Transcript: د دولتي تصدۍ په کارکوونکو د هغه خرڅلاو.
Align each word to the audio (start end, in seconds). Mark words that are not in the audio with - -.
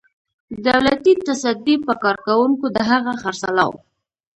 د 0.63 0.65
دولتي 0.67 1.13
تصدۍ 1.25 1.75
په 1.87 1.93
کارکوونکو 2.03 2.65
د 2.75 2.77
هغه 2.89 3.13
خرڅلاو. 3.21 3.73